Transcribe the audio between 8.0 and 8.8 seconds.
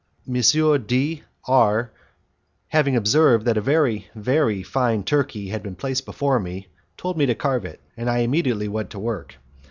I immediately